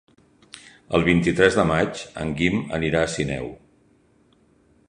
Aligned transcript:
El 0.99 1.05
vint-i-tres 1.07 1.59
de 1.59 1.67
maig 1.73 2.03
en 2.25 2.33
Guim 2.41 2.59
anirà 2.79 3.07
a 3.09 3.15
Sineu. 3.17 3.55